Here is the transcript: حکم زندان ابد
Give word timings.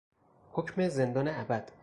حکم 0.51 0.87
زندان 0.87 1.27
ابد 1.27 1.71